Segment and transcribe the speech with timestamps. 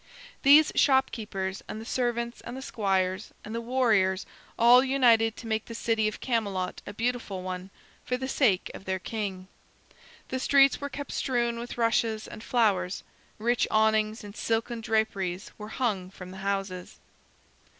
[0.41, 4.25] These shopkeepers and the servants and the squires and the warriors
[4.57, 7.69] all united to make the city of Camelot a beautiful one,
[8.03, 9.47] for the sake of their king.
[10.29, 13.03] The streets were kept strewn with rushes and flowers.
[13.37, 16.97] Rich awnings and silken draperies were hung from the houses.